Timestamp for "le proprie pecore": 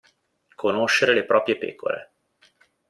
1.13-2.11